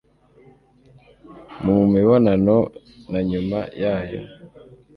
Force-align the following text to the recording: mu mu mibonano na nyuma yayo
mu 1.63 1.71
mu 1.79 1.85
mibonano 1.93 2.57
na 3.11 3.19
nyuma 3.29 3.59
yayo 3.81 4.19